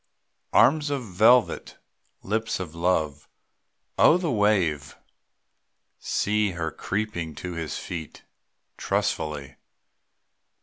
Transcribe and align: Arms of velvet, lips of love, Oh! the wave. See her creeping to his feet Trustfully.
Arms 0.53 0.89
of 0.89 1.03
velvet, 1.05 1.77
lips 2.23 2.59
of 2.59 2.73
love, 2.73 3.29
Oh! 3.99 4.17
the 4.17 4.31
wave. 4.31 4.97
See 5.99 6.53
her 6.53 6.71
creeping 6.71 7.35
to 7.35 7.53
his 7.53 7.77
feet 7.77 8.23
Trustfully. 8.77 9.57